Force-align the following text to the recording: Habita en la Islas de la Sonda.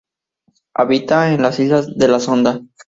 Habita 0.73 1.31
en 1.31 1.43
la 1.43 1.49
Islas 1.49 1.95
de 1.95 2.07
la 2.07 2.19
Sonda. 2.19 2.59